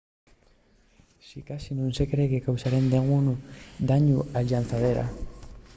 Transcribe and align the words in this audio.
sicasí 1.27 1.71
nun 1.75 1.91
se 1.97 2.05
cree 2.11 2.31
que 2.33 2.45
causaren 2.47 2.85
dengún 2.93 3.25
dañu 3.89 4.17
a 4.23 4.25
la 4.33 4.41
llanzadera 4.49 5.05